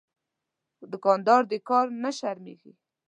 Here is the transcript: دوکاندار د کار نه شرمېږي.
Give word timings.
دوکاندار 0.91 1.41
د 1.51 1.53
کار 1.69 1.85
نه 2.03 2.11
شرمېږي. 2.17 2.73